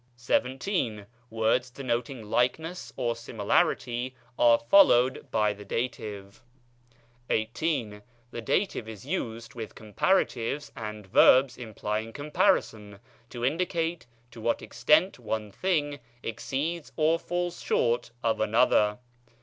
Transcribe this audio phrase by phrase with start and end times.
[0.19, 1.05] XVII.
[1.29, 6.41] Words denoting likeness or similarity are followed by the dative.
[7.31, 8.01] XVIII.
[8.31, 12.97] The dative is used with comparatives and verbs implying comparison,
[13.29, 18.97] to indicate to what extent one thing exceeds or falls short of another.